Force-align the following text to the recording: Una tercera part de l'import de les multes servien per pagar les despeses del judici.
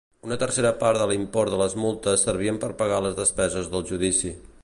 Una 0.27 0.35
tercera 0.43 0.69
part 0.83 1.01
de 1.01 1.05
l'import 1.11 1.51
de 1.55 1.59
les 1.63 1.75
multes 1.83 2.25
servien 2.29 2.59
per 2.65 2.71
pagar 2.81 3.05
les 3.09 3.21
despeses 3.23 3.73
del 3.75 3.89
judici. 3.93 4.35